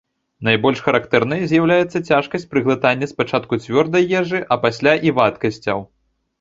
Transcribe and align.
Найбольш 0.47 0.79
характэрнай 0.85 1.41
з'яўляецца 1.51 2.01
цяжкасць 2.09 2.49
пры 2.55 2.65
глытанні 2.69 3.11
спачатку 3.13 3.53
цвёрдай 3.67 4.11
ежы, 4.25 4.45
а 4.55 4.61
пасля 4.67 4.99
і 5.09 5.19
вадкасцяў. 5.23 5.89